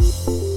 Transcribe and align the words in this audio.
you. 0.00 0.55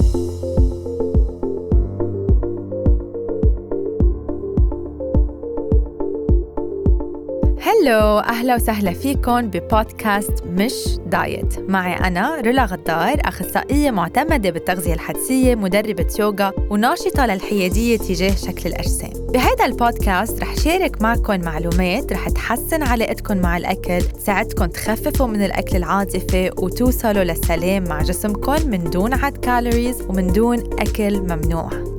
hello 7.90 8.18
أهلا 8.18 8.54
وسهلا 8.54 8.92
فيكم 8.92 9.40
ببودكاست 9.40 10.44
مش 10.46 10.72
diet. 11.06 11.70
معي 11.70 11.94
أنا 11.94 12.40
رولا 12.40 12.64
غدار 12.64 13.20
أخصائية 13.24 13.90
معتمدة 13.90 14.50
بالتغذية 14.50 14.94
الحدسية 14.94 15.54
مدربة 15.54 16.06
يوغا 16.18 16.52
وناشطة 16.70 17.26
للحيادية 17.26 17.96
تجاه 17.96 18.34
شكل 18.34 18.68
الأجسام. 18.68 19.10
بهذا 19.32 19.64
البودكاست 19.64 20.40
رح 20.40 20.56
شارك 20.56 21.02
معكم 21.02 21.40
معلومات 21.40 22.12
رح 22.12 22.28
تحسن 22.28 22.82
علاقتكم 22.82 23.36
مع 23.36 23.56
الأكل 23.56 24.02
تساعدكم 24.02 24.66
تخففوا 24.66 25.26
من 25.26 25.44
الأكل 25.44 25.76
العاطفي 25.76 26.50
وتوصلوا 26.58 27.24
للسلام 27.24 27.84
مع 27.84 28.02
جسمكم 28.02 28.68
من 28.68 28.90
دون 28.90 29.14
عد 29.14 29.36
calories 29.36 30.02
ومن 30.02 30.32
دون 30.32 30.58
أكل 30.58 31.20
ممنوع. 31.20 31.89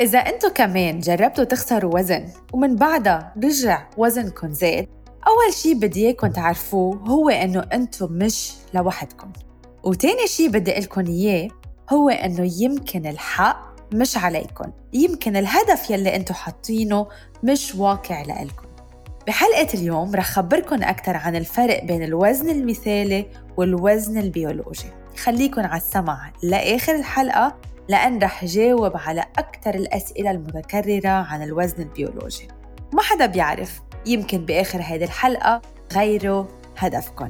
إذا 0.00 0.18
أنتوا 0.18 0.50
كمان 0.50 0.98
جربتوا 0.98 1.44
تخسروا 1.44 1.94
وزن 1.94 2.28
ومن 2.52 2.76
بعدها 2.76 3.34
رجع 3.44 3.86
وزنكم 3.96 4.52
زاد 4.52 4.88
أول 5.26 5.54
شي 5.54 5.74
بدي 5.74 6.06
إياكم 6.06 6.26
تعرفوه 6.26 6.96
هو 6.96 7.28
إنه 7.28 7.60
أنتوا 7.72 8.08
مش 8.10 8.52
لوحدكم. 8.74 9.32
وتاني 9.84 10.26
شي 10.26 10.48
بدي 10.48 10.70
لكم 10.70 11.06
إياه 11.06 11.48
هو 11.92 12.08
إنه 12.08 12.62
يمكن 12.62 13.06
الحق 13.06 13.76
مش 13.92 14.16
عليكم 14.16 14.72
يمكن 14.92 15.36
الهدف 15.36 15.90
يلي 15.90 16.16
أنتوا 16.16 16.34
حاطينه 16.36 17.06
مش 17.42 17.74
واقع 17.74 18.22
لإلكم 18.22 18.66
بحلقة 19.26 19.68
اليوم 19.74 20.14
رح 20.14 20.30
خبركن 20.30 20.82
أكثر 20.82 21.16
عن 21.16 21.36
الفرق 21.36 21.84
بين 21.84 22.02
الوزن 22.02 22.50
المثالي 22.50 23.26
والوزن 23.56 24.18
البيولوجي. 24.18 24.90
خليكن 25.16 25.64
على 25.64 25.80
السمع 25.80 26.32
لآخر 26.42 26.94
الحلقة 26.94 27.56
لأن 27.88 28.18
رح 28.18 28.44
جاوب 28.44 28.96
على 28.96 29.24
أكثر 29.38 29.74
الأسئلة 29.74 30.30
المتكررة 30.30 31.08
عن 31.08 31.42
الوزن 31.42 31.82
البيولوجي. 31.82 32.48
ما 32.92 33.02
حدا 33.02 33.26
بيعرف 33.26 33.82
يمكن 34.06 34.38
بآخر 34.38 34.78
هذه 34.78 35.04
الحلقة 35.04 35.62
غيروا 35.92 36.44
هدفكم 36.78 37.28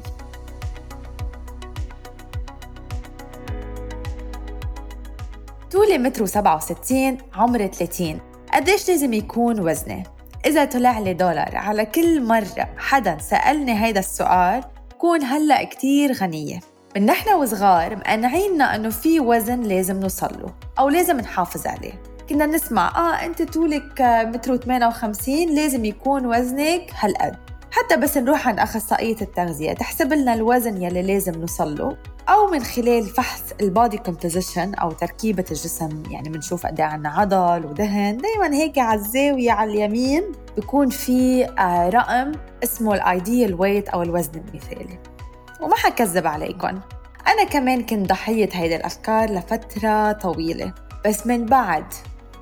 طولي 5.73 5.99
متر 5.99 6.23
وسبعة 6.23 6.57
وستين 6.57 7.19
عمري 7.35 7.69
30 7.69 8.21
قديش 8.53 8.89
لازم 8.89 9.13
يكون 9.13 9.61
وزني؟ 9.61 10.03
إذا 10.47 10.65
طلع 10.65 10.99
لي 10.99 11.15
دولار 11.15 11.57
على 11.57 11.87
كل 11.87 12.23
مرة 12.23 12.69
حدا 12.77 13.19
سألني 13.19 13.85
هيدا 13.85 14.01
السؤال 14.01 14.65
كون 14.99 15.23
هلأ 15.23 15.65
كتير 15.65 16.13
غنية. 16.13 16.61
من 16.97 17.07
نحن 17.07 17.35
وصغار 17.35 17.97
مقنعيننا 17.97 18.75
إنه 18.75 18.91
في 18.91 19.21
وزن 19.21 19.61
لازم 19.61 20.01
نوصل 20.01 20.29
له 20.41 20.55
أو 20.79 20.89
لازم 20.89 21.17
نحافظ 21.17 21.67
عليه. 21.67 21.93
كنا 22.29 22.47
نسمع 22.47 22.93
آه 22.97 23.27
أنت 23.27 23.43
طولك 23.43 24.01
متر 24.01 24.57
58 24.57 25.55
لازم 25.55 25.85
يكون 25.85 26.27
وزنك 26.27 26.91
هالقد. 26.99 27.37
حتى 27.71 27.97
بس 27.97 28.17
نروح 28.17 28.49
عند 28.49 28.59
أخصائية 28.59 29.17
التغذية 29.23 29.73
تحسب 29.73 30.13
لنا 30.13 30.35
الوزن 30.35 30.83
يلي 30.83 31.03
لازم 31.03 31.33
نوصل 31.33 31.79
له 31.79 31.97
أو 32.29 32.47
من 32.47 32.63
خلال 32.63 33.07
فحص 33.07 33.43
ال 33.61 33.68
body 33.68 33.99
composition 33.99 34.75
أو 34.75 34.91
تركيبة 34.91 35.45
الجسم 35.51 36.03
يعني 36.11 36.29
بنشوف 36.29 36.67
قد 36.67 36.81
إيه 36.81 36.87
عنا 36.87 37.09
عضل 37.09 37.67
ودهن. 37.67 38.17
دايما 38.17 38.55
هيك 38.57 38.79
على 38.79 39.01
الزاوية 39.01 39.53
على 39.53 39.71
اليمين 39.73 40.23
بيكون 40.57 40.91
في 40.91 41.45
آه، 41.45 41.89
رقم 41.89 42.33
اسمه 42.65 42.95
ال 42.95 43.06
ideal 43.06 43.61
weight 43.61 43.89
أو 43.89 44.03
الوزن 44.03 44.33
المثالي. 44.35 45.16
وما 45.61 45.77
حكذب 45.77 46.27
عليكم 46.27 46.81
أنا 47.27 47.45
كمان 47.51 47.87
كنت 47.87 48.09
ضحية 48.09 48.49
هيدي 48.53 48.77
الأفكار 48.77 49.31
لفترة 49.31 50.13
طويلة. 50.13 50.73
بس 51.07 51.27
من 51.27 51.47
بعد 51.47 51.85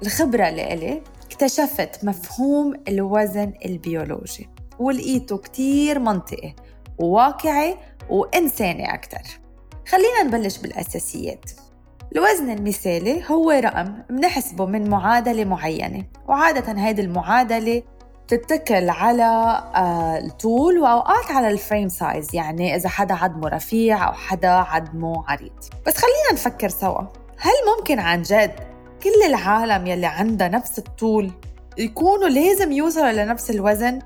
الخبرة 0.02 0.48
اللي 0.48 0.74
إلي 0.74 1.02
اكتشفت 1.26 2.04
مفهوم 2.04 2.74
الوزن 2.88 3.52
البيولوجي. 3.64 4.48
ولقيته 4.78 5.38
كتير 5.38 5.98
منطقي 5.98 6.54
وواقعي 6.98 7.76
وإنساني 8.10 8.94
أكتر. 8.94 9.22
خلينا 9.88 10.22
نبلش 10.22 10.58
بالأساسيات. 10.58 11.50
الوزن 12.16 12.50
المثالي 12.50 13.22
هو 13.30 13.50
رقم 13.50 14.02
بنحسبه 14.10 14.66
من 14.66 14.90
معادلة 14.90 15.44
معينة. 15.44 16.04
وعادة 16.28 16.72
هيدي 16.82 17.02
المعادلة 17.02 17.82
تتكل 18.28 18.90
على 18.90 19.62
آه، 19.74 20.18
الطول 20.18 20.78
وأوقات 20.78 21.30
على 21.30 21.50
ال 21.50 21.57
frame 21.57 21.88
size 21.88 22.34
يعني 22.34 22.76
إذا 22.76 22.88
حدا 22.88 23.14
عظمه 23.14 23.48
رفيع 23.48 24.08
أو 24.08 24.12
حدا 24.12 24.48
عظمه 24.48 25.24
عريض. 25.28 25.52
بس 25.86 25.96
خلينا 25.96 26.32
نفكر 26.32 26.68
سوا. 26.68 27.02
هل 27.38 27.52
ممكن 27.78 27.98
عن 27.98 28.22
جد 28.22 28.52
كل 29.02 29.26
العالم 29.26 29.86
يلي 29.86 30.06
عندها 30.06 30.48
نفس 30.48 30.78
الطول 30.78 31.30
يكونوا 31.78 32.28
لازم 32.28 32.72
يوصلوا 32.72 33.12
لنفس 33.12 33.50
الوزن؟ 33.50 33.98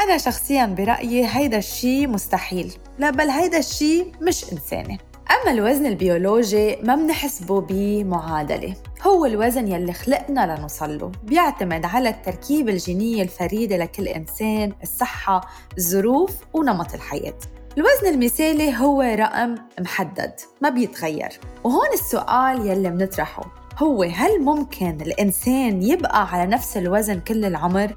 أنا 0.00 0.18
شخصياً 0.18 0.66
برأيي 0.66 1.26
هيدا 1.26 1.58
الشي 1.58 2.06
مستحيل. 2.06 2.74
لا 2.98 3.10
بل 3.10 3.30
هيدا 3.30 3.58
الشي 3.58 4.04
مش 4.22 4.52
إنساني. 4.52 4.98
أما 5.42 5.50
الوزن 5.50 5.86
البيولوجي 5.86 6.76
ما 6.82 6.94
بنحسبه 6.94 7.60
بمعادلة. 7.60 8.74
هو 9.02 9.26
الوزن 9.26 9.68
يلي 9.68 9.92
خلقنا 9.92 10.56
لنوصل 10.56 10.98
له 10.98 11.12
بيعتمد 11.22 11.84
على 11.84 12.08
التركيبة 12.08 12.72
الجينية 12.72 13.22
الفريدة 13.22 13.76
لكل 13.76 14.08
إنسان 14.08 14.72
الصحة 14.82 15.40
الظروف 15.78 16.30
ونمط 16.54 16.94
الحياة. 16.94 17.38
الوزن 17.78 18.14
المثالي 18.14 18.76
هو 18.76 19.02
رقم 19.02 19.54
محدد 19.80 20.32
ما 20.62 20.68
بيتغير. 20.68 21.40
وهون 21.64 21.92
السؤال 21.94 22.66
يلي 22.66 22.90
بنطرحه 22.90 23.42
هو 23.78 24.02
هل 24.02 24.40
ممكن 24.40 25.00
الإنسان 25.00 25.82
يبقى 25.82 26.28
على 26.28 26.50
نفس 26.50 26.76
الوزن 26.76 27.20
كل 27.20 27.44
العمر؟ 27.44 27.94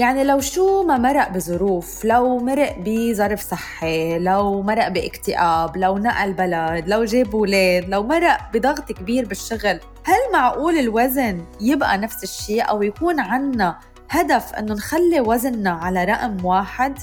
يعني 0.00 0.24
لو 0.24 0.40
شو 0.40 0.82
ما 0.82 0.98
مرق 0.98 1.28
بظروف 1.28 2.04
لو 2.04 2.38
مرق 2.38 2.76
بظرف 2.78 3.40
صحي 3.40 4.18
لو 4.18 4.62
مرق 4.62 4.88
باكتئاب 4.88 5.76
لو 5.76 5.98
نقل 5.98 6.32
بلد 6.32 6.88
لو 6.88 7.04
جاب 7.04 7.34
ولاد 7.34 7.88
لو 7.88 8.02
مرق 8.02 8.38
بضغط 8.54 8.92
كبير 8.92 9.26
بالشغل 9.26 9.80
هل 10.04 10.32
معقول 10.32 10.78
الوزن 10.78 11.44
يبقى 11.60 11.98
نفس 11.98 12.22
الشيء 12.22 12.70
أو 12.70 12.82
يكون 12.82 13.20
عنا 13.20 13.78
هدف 14.10 14.54
أنه 14.54 14.74
نخلي 14.74 15.20
وزننا 15.20 15.70
على 15.70 16.04
رقم 16.04 16.44
واحد؟ 16.44 16.98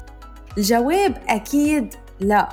الجواب 0.57 1.18
أكيد 1.30 1.94
لا 2.19 2.50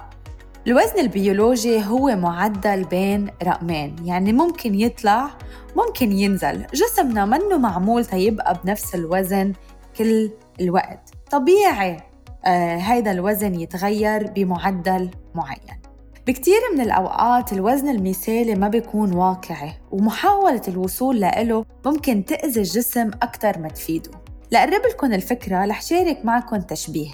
الوزن 0.66 0.98
البيولوجي 0.98 1.84
هو 1.86 2.16
معدل 2.16 2.84
بين 2.84 3.30
رقمين 3.42 3.96
يعني 4.04 4.32
ممكن 4.32 4.74
يطلع 4.74 5.30
ممكن 5.76 6.12
ينزل 6.12 6.66
جسمنا 6.74 7.24
منه 7.24 7.58
معمول 7.58 8.04
تيبقى 8.04 8.60
بنفس 8.64 8.94
الوزن 8.94 9.52
كل 9.96 10.30
الوقت. 10.60 11.10
طبيعي 11.30 11.96
آه 12.44 12.76
هيدا 12.76 13.10
الوزن 13.10 13.60
يتغير 13.60 14.30
بمعدل 14.30 15.10
معين. 15.34 15.80
بكتير 16.26 16.60
من 16.74 16.80
الأوقات 16.80 17.52
الوزن 17.52 17.88
المثالي 17.88 18.54
ما 18.54 18.68
بيكون 18.68 19.12
واقعي 19.14 19.72
ومحاولة 19.90 20.62
الوصول 20.68 21.20
له 21.20 21.64
ممكن 21.86 22.24
تأذي 22.24 22.60
الجسم 22.60 23.10
أكثر 23.22 23.58
ما 23.58 23.68
تفيده. 23.68 24.10
لأقرب 24.50 24.82
لكم 24.90 25.12
الفكرة 25.12 25.64
رح 25.66 25.82
شارك 25.82 26.24
معكم 26.24 26.56
تشبيه. 26.56 27.10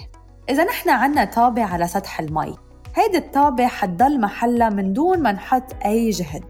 إذا 0.49 0.63
نحن 0.63 0.89
عنا 0.89 1.25
طابة 1.25 1.63
على 1.63 1.87
سطح 1.87 2.19
المي 2.19 2.55
هيدي 2.95 3.17
الطابة 3.17 3.67
حتضل 3.67 4.21
محلها 4.21 4.69
من 4.69 4.93
دون 4.93 5.19
ما 5.19 5.31
نحط 5.31 5.63
أي 5.85 6.09
جهد. 6.09 6.43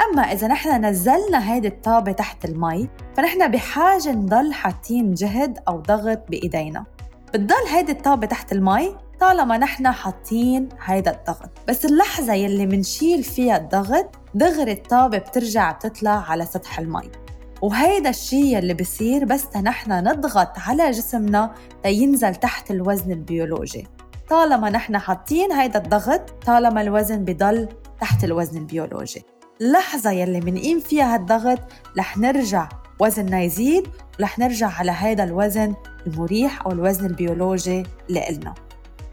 أما 0.00 0.22
إذا 0.22 0.46
نحن 0.46 0.84
نزلنا 0.84 1.52
هيدي 1.52 1.68
الطابة 1.68 2.12
تحت 2.12 2.44
المي 2.44 2.88
فنحن 3.16 3.50
بحاجة 3.50 4.12
نضل 4.12 4.52
حاطين 4.52 5.14
جهد 5.14 5.58
أو 5.68 5.80
ضغط 5.80 6.22
بإيدينا. 6.28 6.84
بتضل 7.34 7.66
هيدي 7.70 7.92
الطابة 7.92 8.26
تحت 8.26 8.52
المي 8.52 8.96
طالما 9.20 9.58
نحن 9.58 9.90
حاطين 9.90 10.68
هيدا 10.84 11.10
الضغط. 11.10 11.50
بس 11.68 11.84
اللحظة 11.84 12.32
يلي 12.32 12.66
منشيل 12.66 13.22
فيها 13.22 13.56
الضغط 13.56 14.16
دغري 14.34 14.72
الطابة 14.72 15.18
بترجع 15.18 15.72
بتطلع 15.72 16.30
على 16.30 16.46
سطح 16.46 16.78
المي. 16.78 17.10
وهيدا 17.62 18.10
الشيء 18.10 18.58
اللي 18.58 18.74
بصير 18.74 19.24
بس 19.24 19.56
نحن 19.56 19.92
نضغط 19.92 20.58
على 20.58 20.90
جسمنا 20.90 21.54
لينزل 21.84 22.34
تحت 22.34 22.70
الوزن 22.70 23.12
البيولوجي. 23.12 23.86
طالما 24.28 24.70
نحن 24.70 24.98
حاطين 24.98 25.52
هيدا 25.52 25.78
الضغط 25.78 26.30
طالما 26.46 26.82
الوزن 26.82 27.24
بضل 27.24 27.68
تحت 28.00 28.24
الوزن 28.24 28.58
البيولوجي. 28.58 29.24
اللحظة 29.62 30.10
يلي 30.10 30.40
منقيم 30.40 30.80
فيها 30.80 31.14
هالضغط 31.14 31.58
رح 31.98 32.18
نرجع 32.18 32.68
وزننا 33.00 33.42
يزيد 33.42 33.88
ورح 34.20 34.38
نرجع 34.38 34.68
على 34.68 34.90
هذا 34.90 35.24
الوزن 35.24 35.74
المريح 36.06 36.66
أو 36.66 36.72
الوزن 36.72 37.06
البيولوجي 37.06 37.82
لإلنا 38.08 38.54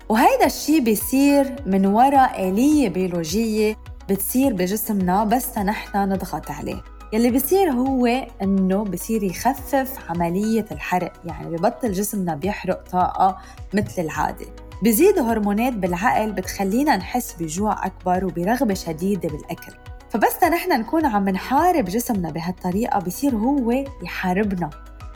وهيدا 0.10 0.46
الشي 0.46 0.80
بيصير 0.80 1.56
من 1.66 1.86
وراء 1.86 2.50
آلية 2.50 2.90
بيولوجية 2.90 3.78
بتصير 4.10 4.54
بجسمنا 4.54 5.24
بس 5.24 5.58
نحن 5.58 5.98
نضغط 5.98 6.52
عليه. 6.52 6.84
يلي 7.14 7.32
بيصير 7.32 7.72
هو 7.72 8.06
إنه 8.42 8.84
بصير 8.84 9.24
يخفف 9.24 9.94
عملية 10.10 10.66
الحرق 10.72 11.14
يعني 11.26 11.58
ببطل 11.58 11.92
جسمنا 11.92 12.36
بيحرق 12.36 12.84
طاقة 12.92 13.38
مثل 13.74 14.02
العادة. 14.02 14.46
بزيد 14.84 15.20
هرمونات 15.20 15.74
بالعقل 15.74 16.32
بتخلينا 16.32 16.98
نحس 16.98 17.36
بجوع 17.40 17.86
أكبر 17.86 18.26
وبرغبة 18.26 18.74
شديدة 18.74 19.30
بالأكل. 19.30 19.74
فبس 20.10 20.44
نحن 20.44 20.80
نكون 20.80 21.06
عم 21.06 21.30
نحارب 21.30 21.86
جسمنا 21.86 22.32
بهالطريقة 22.32 23.00
بصير 23.00 23.36
هو 23.36 23.72
يحاربنا. 24.04 24.70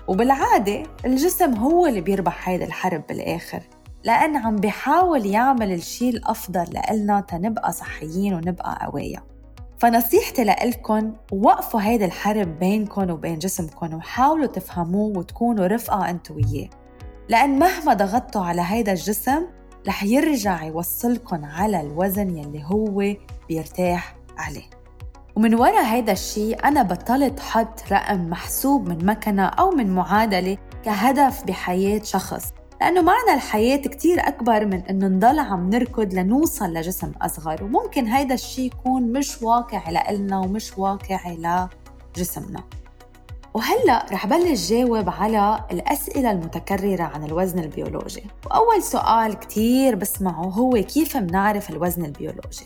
وبالعادة 0.07 0.83
الجسم 1.05 1.53
هو 1.53 1.87
اللي 1.87 2.01
بيربح 2.01 2.49
هيدا 2.49 2.65
الحرب 2.65 3.03
بالآخر 3.09 3.59
لأن 4.03 4.35
عم 4.37 4.55
بيحاول 4.55 5.25
يعمل 5.25 5.71
الشيء 5.71 6.09
الأفضل 6.09 6.65
لإلنا 6.73 7.21
تنبقى 7.21 7.73
صحيين 7.73 8.33
ونبقى 8.33 8.85
قوايا 8.85 9.23
فنصيحتي 9.79 10.43
لإلكن 10.43 11.13
وقفوا 11.31 11.81
هيدا 11.81 12.05
الحرب 12.05 12.59
بينكم 12.59 13.09
وبين 13.09 13.39
جسمكم 13.39 13.93
وحاولوا 13.93 14.45
تفهموه 14.45 15.17
وتكونوا 15.17 15.67
رفقة 15.67 16.09
أنتو 16.09 16.33
وياه. 16.33 16.69
لأن 17.29 17.59
مهما 17.59 17.93
ضغطتوا 17.93 18.45
على 18.45 18.61
هيدا 18.65 18.91
الجسم 18.91 19.45
رح 19.87 20.03
يرجع 20.03 20.63
يوصلكن 20.63 21.43
على 21.43 21.81
الوزن 21.81 22.37
يلي 22.37 22.63
هو 22.63 23.15
بيرتاح 23.49 24.15
عليه. 24.37 24.82
ومن 25.35 25.55
وراء 25.55 25.85
هيدا 25.85 26.11
الشيء 26.11 26.65
أنا 26.65 26.83
بطلت 26.83 27.39
حط 27.39 27.91
رقم 27.91 28.29
محسوب 28.29 28.89
من 28.89 29.05
مكنة 29.05 29.45
أو 29.45 29.71
من 29.71 29.95
معادلة 29.95 30.57
كهدف 30.83 31.43
بحياة 31.43 32.01
شخص 32.03 32.53
لأنه 32.81 33.01
معنى 33.01 33.33
الحياة 33.33 33.77
كتير 33.77 34.27
أكبر 34.27 34.65
من 34.65 34.81
إنه 34.89 35.07
نضل 35.07 35.39
عم 35.39 35.69
نركض 35.69 36.13
لنوصل 36.13 36.73
لجسم 36.73 37.11
أصغر 37.21 37.63
وممكن 37.63 38.05
هيدا 38.07 38.33
الشيء 38.33 38.65
يكون 38.65 39.03
مش 39.03 39.41
واقعي 39.41 39.93
لإلنا 39.93 40.39
ومش 40.39 40.77
واقعي 40.77 41.37
لجسمنا. 42.17 42.63
وهلأ 43.53 44.05
رح 44.11 44.27
بلش 44.27 44.69
جاوب 44.69 45.09
على 45.09 45.65
الأسئلة 45.71 46.31
المتكررة 46.31 47.03
عن 47.03 47.23
الوزن 47.23 47.59
البيولوجي 47.59 48.23
وأول 48.45 48.83
سؤال 48.83 49.33
كتير 49.33 49.95
بسمعه 49.95 50.43
هو 50.43 50.71
كيف 50.71 51.17
منعرف 51.17 51.69
الوزن 51.69 52.05
البيولوجي؟ 52.05 52.65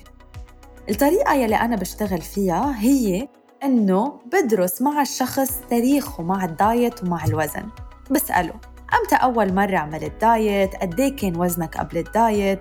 الطريقة 0.89 1.33
يلي 1.33 1.55
أنا 1.55 1.75
بشتغل 1.75 2.21
فيها 2.21 2.75
هي 2.79 3.27
إنه 3.63 4.19
بدرس 4.33 4.81
مع 4.81 5.01
الشخص 5.01 5.51
تاريخه 5.69 6.23
مع 6.23 6.45
الدايت 6.45 7.03
ومع 7.03 7.25
الوزن 7.25 7.63
بسأله 8.11 8.53
أمتى 9.01 9.15
أول 9.15 9.53
مرة 9.53 9.77
عملت 9.77 10.21
دايت؟ 10.21 10.75
قد 10.75 10.99
إيه 10.99 11.15
كان 11.15 11.37
وزنك 11.37 11.77
قبل 11.77 11.97
الدايت؟ 11.97 12.59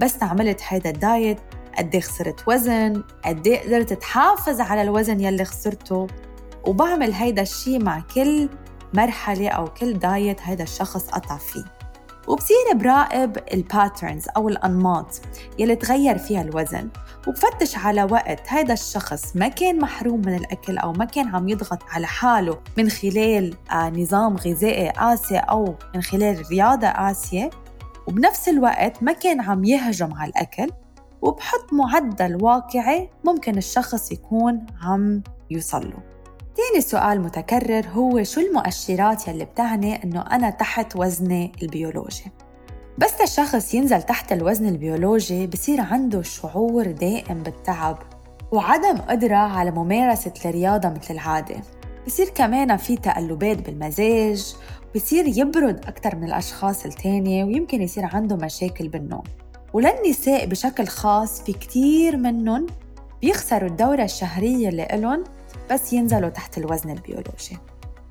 بس 0.00 0.22
عملت 0.22 0.60
هيدا 0.68 0.90
الدايت 0.90 1.38
قد 1.78 1.94
إيه 1.94 2.00
خسرت 2.00 2.48
وزن؟ 2.48 3.02
قد 3.24 3.46
إيه 3.46 3.60
قدرت 3.60 3.92
تحافظ 3.92 4.60
على 4.60 4.82
الوزن 4.82 5.20
يلي 5.20 5.44
خسرته؟ 5.44 6.06
وبعمل 6.66 7.12
هيدا 7.12 7.42
الشي 7.42 7.78
مع 7.78 8.02
كل 8.14 8.48
مرحلة 8.94 9.48
أو 9.48 9.64
كل 9.64 9.98
دايت 9.98 10.40
هيدا 10.42 10.64
الشخص 10.64 11.08
قطع 11.10 11.36
فيه 11.36 11.64
وبصير 12.28 12.56
براقب 12.74 13.38
ال 13.52 13.60
patterns 13.60 14.24
أو 14.36 14.48
الأنماط 14.48 15.20
يلي 15.58 15.76
تغير 15.76 16.18
فيها 16.18 16.42
الوزن. 16.42 16.88
وبفتش 17.26 17.78
على 17.78 18.04
وقت 18.04 18.40
هذا 18.48 18.72
الشخص 18.72 19.36
ما 19.36 19.48
كان 19.48 19.78
محروم 19.78 20.20
من 20.20 20.34
الأكل 20.34 20.78
أو 20.78 20.92
ما 20.92 21.04
كان 21.04 21.28
عم 21.28 21.48
يضغط 21.48 21.82
على 21.90 22.06
حاله 22.06 22.58
من 22.78 22.88
خلال 22.88 23.54
آه، 23.72 23.90
نظام 23.90 24.36
غذائي 24.36 24.88
قاسي 24.88 25.36
أو 25.36 25.74
من 25.94 26.02
خلال 26.02 26.42
رياضة 26.50 26.88
قاسية 26.88 27.50
وبنفس 28.06 28.48
الوقت 28.48 29.02
ما 29.02 29.12
كان 29.12 29.40
عم 29.40 29.64
يهجم 29.64 30.14
على 30.14 30.30
الأكل 30.30 30.70
وبحط 31.22 31.72
معدل 31.72 32.44
واقعي 32.44 33.10
ممكن 33.24 33.58
الشخص 33.58 34.12
يكون 34.12 34.66
عم 34.82 35.22
يوصل 35.50 35.90
له. 35.90 36.15
تاني 36.56 36.80
سؤال 36.80 37.20
متكرر 37.20 37.86
هو 37.86 38.22
شو 38.22 38.40
المؤشرات 38.40 39.28
يلي 39.28 39.44
بتعني 39.44 40.04
إنه 40.04 40.20
أنا 40.20 40.50
تحت 40.50 40.96
وزني 40.96 41.52
البيولوجي؟ 41.62 42.24
بس 42.98 43.20
الشخص 43.22 43.74
ينزل 43.74 44.02
تحت 44.02 44.32
الوزن 44.32 44.68
البيولوجي 44.68 45.46
بصير 45.46 45.80
عنده 45.80 46.22
شعور 46.22 46.90
دائم 46.90 47.42
بالتعب 47.42 47.98
وعدم 48.52 48.96
قدرة 48.96 49.36
على 49.36 49.70
ممارسة 49.70 50.32
الرياضة 50.44 50.88
مثل 50.88 51.14
العادة. 51.14 51.56
بصير 52.06 52.28
كمان 52.28 52.76
في 52.76 52.96
تقلبات 52.96 53.58
بالمزاج 53.58 54.56
بصير 54.94 55.24
يبرد 55.26 55.84
أكثر 55.86 56.16
من 56.16 56.24
الأشخاص 56.24 56.86
التانية 56.86 57.44
ويمكن 57.44 57.82
يصير 57.82 58.04
عنده 58.04 58.36
مشاكل 58.36 58.88
بالنوم. 58.88 59.22
وللنساء 59.72 60.46
بشكل 60.46 60.86
خاص 60.86 61.42
في 61.42 61.52
كتير 61.52 62.16
منهم 62.16 62.66
بيخسروا 63.22 63.68
الدورة 63.68 64.02
الشهرية 64.04 64.68
اللي 64.68 64.88
إلهم 64.92 65.24
بس 65.70 65.92
ينزلوا 65.92 66.28
تحت 66.28 66.58
الوزن 66.58 66.90
البيولوجي. 66.90 67.58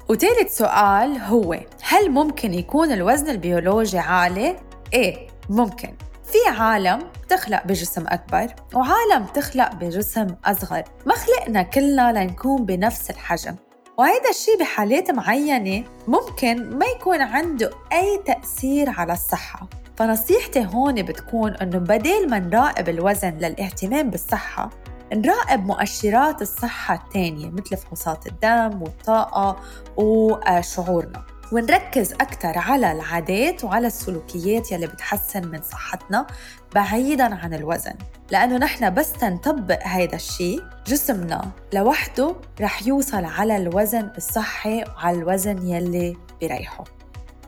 وثالث 0.09 0.57
سؤال 0.57 1.17
هو 1.17 1.59
هل 1.81 2.11
ممكن 2.11 2.53
يكون 2.53 2.91
الوزن 2.91 3.29
البيولوجي 3.29 3.99
عالي؟ 3.99 4.55
إيه 4.93 5.27
ممكن. 5.49 5.93
في 6.23 6.59
عالم 6.59 6.99
بتخلق 7.23 7.63
بجسم 7.65 8.03
أكبر 8.07 8.47
وعالم 8.73 9.25
بتخلق 9.25 9.75
بجسم 9.75 10.27
أصغر. 10.45 10.83
ما 11.05 11.13
خلقنا 11.13 11.61
كلنا 11.61 12.11
لنكون 12.11 12.65
بنفس 12.65 13.09
الحجم. 13.09 13.55
وهيدا 13.97 14.29
الشيء 14.29 14.59
بحالات 14.59 15.11
معينة 15.11 15.83
ممكن 16.07 16.77
ما 16.77 16.85
يكون 16.85 17.21
عنده 17.21 17.71
أي 17.93 18.21
تأثير 18.25 18.89
على 18.89 19.13
الصحة. 19.13 19.67
فنصيحتي 19.95 20.67
هون 20.73 21.03
بتكون 21.03 21.51
إنه 21.51 21.77
بدل 21.77 22.29
ما 22.29 22.39
نراقب 22.39 22.89
الوزن 22.89 23.29
للاهتمام 23.29 24.09
بالصحة 24.09 24.69
نراقب 25.13 25.65
مؤشرات 25.65 26.41
الصحة 26.41 26.95
التانية 26.95 27.49
مثل 27.49 27.77
فحوصات 27.77 28.27
الدم 28.27 28.81
والطاقة 28.81 29.59
وشعورنا. 29.97 31.23
ونركز 31.51 32.13
أكثر 32.13 32.57
على 32.57 32.91
العادات 32.91 33.63
وعلى 33.63 33.87
السلوكيات 33.87 34.71
يلي 34.71 34.87
بتحسن 34.87 35.47
من 35.47 35.61
صحتنا 35.61 36.27
بعيدا 36.75 37.35
عن 37.35 37.53
الوزن. 37.53 37.93
لأنه 38.31 38.57
نحن 38.57 38.93
بس 38.93 39.23
نطبق 39.23 39.79
هيدا 39.81 40.15
الشيء 40.15 40.63
جسمنا 40.87 41.51
لوحده 41.73 42.35
رح 42.61 42.87
يوصل 42.87 43.25
على 43.25 43.57
الوزن 43.57 44.11
الصحي 44.17 44.83
وعلى 44.83 45.17
الوزن 45.17 45.67
يلي 45.67 46.17
بيريحه. 46.39 46.83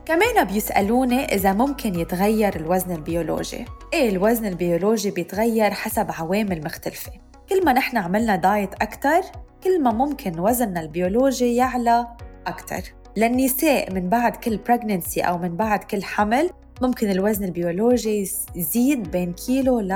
كمان 0.06 0.44
بيسألوني 0.44 1.26
إذا 1.26 1.54
ممكن 1.54 2.00
يتغير 2.00 2.56
الوزن 2.56 2.92
البيولوجي. 2.92 3.66
إيه 3.94 4.10
الوزن 4.10 4.46
البيولوجي 4.46 5.12
بيتغير 5.12 5.72
حسب 5.72 6.12
عوامل 6.12 6.64
مختلفة. 6.64 7.12
كل 7.50 7.66
ما 7.66 7.74
نحن 7.74 7.98
عملنا 7.98 8.36
دايت 8.36 8.74
أكتر 8.74 9.22
كل 9.64 9.82
ما 9.84 9.92
ممكن 9.92 10.40
وزننا 10.40 10.82
البيولوجي 10.82 11.56
يعلى 11.56 12.08
أكتر. 12.48 12.82
للنساء 13.18 13.94
من 13.94 14.10
بعد 14.10 14.36
كل 14.36 14.58
pregnancy 14.58 15.22
أو 15.22 15.38
من 15.38 15.56
بعد 15.56 15.84
كل 15.84 16.04
حمل 16.04 16.50
ممكن 16.82 17.12
الوزن 17.12 17.44
البيولوجي 17.44 18.30
يزيد 18.56 19.12
بين 19.12 19.34
كيلو 19.34 19.80
ل 19.80 19.92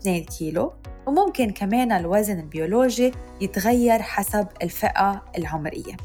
2 0.00 0.24
كيلو. 0.24 0.72
وممكن 1.06 1.50
كمان 1.50 1.92
الوزن 1.92 2.38
البيولوجي 2.38 3.12
يتغير 3.40 4.02
حسب 4.02 4.46
الفئة 4.62 5.22
العمرية. 5.38 5.96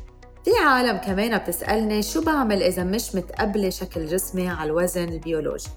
في 0.46 0.52
عالم 0.66 0.98
كمان 0.98 1.38
بتسألني 1.38 2.02
شو 2.02 2.22
بعمل 2.22 2.64
إذا 2.64 2.84
مش 2.84 3.16
متقبلة 3.16 3.70
شكل 3.70 4.06
جسمي 4.06 4.50
على 4.50 4.70
الوزن 4.70 5.10
البيولوجي؟ 5.10 5.70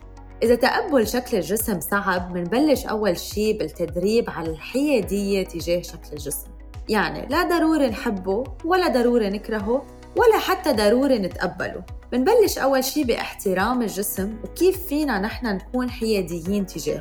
إذا 0.42 0.54
تقبل 0.54 1.08
شكل 1.08 1.36
الجسم 1.36 1.80
صعب 1.80 2.34
منبلش 2.34 2.86
أول 2.86 3.18
شي 3.18 3.52
بالتدريب 3.52 4.30
على 4.30 4.50
الحيادية 4.50 5.44
تجاه 5.44 5.82
شكل 5.82 6.08
الجسم. 6.12 6.46
يعني 6.88 7.26
لا 7.26 7.42
ضروري 7.42 7.86
نحبه 7.88 8.44
ولا 8.64 8.88
ضروري 8.88 9.30
نكرهه 9.30 9.86
ولا 10.16 10.38
حتى 10.38 10.72
ضروري 10.72 11.18
نتقبله. 11.18 11.82
منبلش 12.12 12.58
أول 12.58 12.84
شي 12.84 13.04
باحترام 13.04 13.82
الجسم 13.82 14.36
وكيف 14.44 14.86
فينا 14.86 15.18
نحن 15.18 15.46
نكون 15.46 15.90
حياديين 15.90 16.66
تجاهه. 16.66 17.00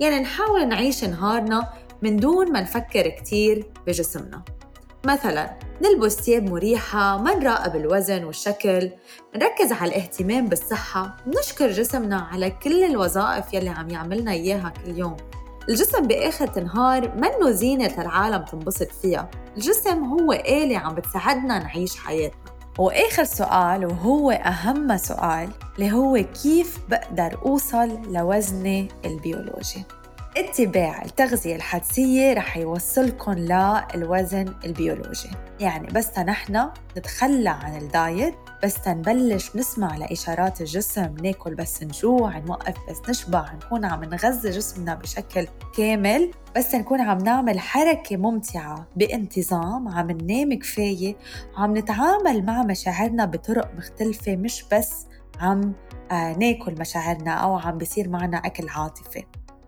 يعني 0.00 0.20
نحاول 0.20 0.68
نعيش 0.68 1.04
نهارنا 1.04 1.68
من 2.02 2.16
دون 2.16 2.52
ما 2.52 2.60
نفكر 2.60 3.08
كتير 3.08 3.66
بجسمنا. 3.86 4.42
مثلا 5.06 5.50
نلبس 5.82 6.14
ثياب 6.14 6.50
مريحة 6.50 7.18
ما 7.18 7.34
نراقب 7.34 7.76
الوزن 7.76 8.24
والشكل 8.24 8.90
نركز 9.36 9.72
على 9.72 9.90
الاهتمام 9.90 10.46
بالصحة 10.46 11.16
نشكر 11.26 11.70
جسمنا 11.70 12.16
على 12.32 12.50
كل 12.50 12.84
الوظائف 12.84 13.54
يلي 13.54 13.68
عم 13.68 13.90
يعملنا 13.90 14.32
إياها 14.32 14.72
كل 14.84 14.98
يوم. 14.98 15.16
الجسم 15.68 16.02
بآخر 16.06 16.50
النهار 16.56 17.14
منه 17.16 17.50
زينة 17.50 17.94
للعالم 17.98 18.44
تنبسط 18.44 18.92
فيها. 19.02 19.30
الجسم 19.56 20.04
هو 20.04 20.32
آلة 20.32 20.78
عم 20.78 20.94
بتساعدنا 20.94 21.58
نعيش 21.58 21.96
حياتنا. 21.96 22.40
وآخر 22.78 23.24
سؤال 23.24 23.86
وهو 23.86 24.30
أهم 24.30 24.96
سؤال 24.96 25.48
اللي 25.78 25.92
هو 25.92 26.24
كيف 26.42 26.78
بقدر 26.88 27.38
أوصل 27.46 28.12
لوزني 28.12 28.88
البيولوجي؟ 29.04 29.84
اتباع 30.36 31.02
التغذية 31.04 31.56
الحدسية 31.56 32.32
رح 32.32 32.56
يوصلكم 32.56 33.32
للوزن 33.32 34.54
البيولوجي. 34.64 35.28
يعني 35.60 35.86
بس 35.86 36.18
نحن 36.18 36.68
نتخلى 36.98 37.48
عن 37.48 37.76
الدايت 37.76 38.34
بس 38.64 38.88
نبلش 38.88 39.56
نسمع 39.56 39.96
لإشارات 39.96 40.60
الجسم 40.60 41.14
ناكل 41.22 41.54
بس 41.54 41.82
نجوع 41.82 42.38
نوقف 42.38 42.74
بس 42.90 43.10
نشبع 43.10 43.52
نكون 43.52 43.84
عم 43.84 44.04
نغذي 44.04 44.50
جسمنا 44.50 44.94
بشكل 44.94 45.46
كامل 45.76 46.30
بس 46.56 46.74
نكون 46.74 47.00
عم 47.00 47.18
نعمل 47.18 47.58
حركة 47.58 48.16
ممتعة 48.16 48.86
بانتظام 48.96 49.88
عم 49.88 50.10
ننام 50.10 50.58
كفاية 50.58 51.16
وعم 51.56 51.76
نتعامل 51.76 52.44
مع 52.44 52.62
مشاعرنا 52.62 53.24
بطرق 53.24 53.74
مختلفة 53.76 54.36
مش 54.36 54.64
بس 54.72 55.06
عم 55.40 55.72
آه، 56.10 56.32
ناكل 56.32 56.74
مشاعرنا 56.80 57.30
أو 57.30 57.58
عم 57.58 57.78
بيصير 57.78 58.08
معنا 58.08 58.36
أكل 58.36 58.68
عاطفي. 58.68 59.24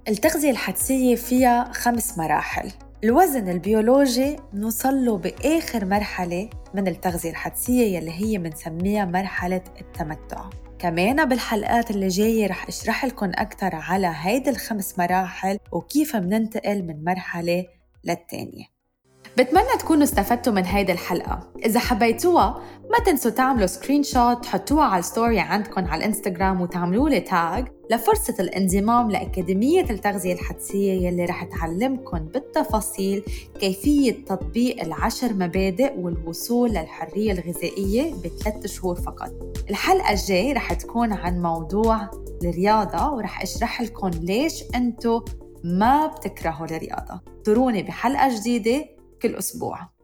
التغذية 0.09 0.50
الحدسية 0.50 1.17
فيها 1.17 1.73
خمس 1.73 2.19
مراحل. 2.19 2.71
الوزن 3.05 3.49
البيولوجي 3.49 4.37
نوصل 4.55 5.05
له 5.05 5.17
بآخر 5.17 5.85
مرحلة 5.85 6.50
من 6.75 6.88
التغذية 6.88 7.31
الحدسية 7.31 7.97
يلي 7.97 8.11
هي 8.11 8.38
بنسميها 8.38 9.05
مرحلة 9.05 9.61
التمتع. 9.81 10.45
كمان 10.79 11.25
بالحلقات 11.25 11.91
اللي 11.91 12.09
جاية 12.09 12.47
رح 12.47 12.69
أشرح 12.69 13.05
لكم 13.05 13.31
أكثر 13.35 13.75
على 13.75 14.12
هيدي 14.17 14.50
الخمس 14.50 14.99
مراحل 14.99 15.59
وكيف 15.73 16.17
بننتقل 16.17 16.83
من 16.83 17.05
مرحلة 17.05 17.67
للتانية. 18.05 18.65
بتمنى 19.38 19.79
تكونوا 19.79 20.05
استفدتوا 20.05 20.53
من 20.53 20.65
هيدي 20.65 20.93
الحلقة. 20.93 21.53
إذا 21.65 21.81
حبيتوها 21.81 22.62
ما 22.91 23.05
تنسوا 23.07 23.31
تعملوا 23.31 23.67
screenshot 23.67 24.45
تحطوها 24.45 24.85
على 24.85 25.00
ال 25.00 25.07
story 25.07 25.41
عندكم 25.41 25.85
على 25.85 25.99
الانستغرام 25.99 26.61
وتعملوا 26.61 27.09
لي 27.09 27.21
tag 27.21 27.78
لفرصة 27.90 28.35
الانضمام 28.40 29.11
لأكاديمية 29.11 29.90
التغذية 29.90 30.33
الحدسية 30.33 30.92
يلي 31.07 31.25
رح 31.25 31.45
تعلمكم 31.45 32.18
بالتفاصيل 32.18 33.23
كيفية 33.61 34.25
تطبيق 34.25 34.83
العشر 34.83 35.33
مبادئ 35.33 35.99
والوصول 35.99 36.71
للحرية 36.71 37.33
الغذائية 37.33 38.14
بثلاث 38.14 38.66
شهور 38.66 38.95
فقط. 38.95 39.33
الحلقة 39.71 40.11
الجاي 40.11 40.52
رح 40.52 40.73
تكون 40.73 41.12
عن 41.12 41.42
موضوع 41.42 42.11
الرياضة 42.45 43.12
ورح 43.12 43.42
أشرح 43.42 43.83
لكم 43.83 44.09
ليش 44.09 44.64
أنتو 44.75 45.21
ما 45.64 46.07
بتكرهوا 46.07 46.66
الرياضة. 46.66 47.21
تروني 47.45 47.83
بحلقة 47.83 48.40
جديدة 48.40 48.87
كل 49.23 49.35
أسبوع. 49.35 49.98